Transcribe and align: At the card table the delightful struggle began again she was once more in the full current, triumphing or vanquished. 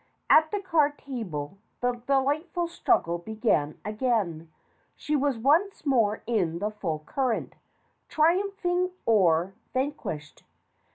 At 0.31 0.49
the 0.49 0.59
card 0.59 0.97
table 0.97 1.59
the 1.79 1.91
delightful 2.07 2.67
struggle 2.67 3.19
began 3.19 3.79
again 3.85 4.51
she 4.95 5.15
was 5.15 5.37
once 5.37 5.85
more 5.85 6.23
in 6.25 6.57
the 6.57 6.71
full 6.71 7.03
current, 7.05 7.53
triumphing 8.09 8.93
or 9.05 9.53
vanquished. 9.75 10.41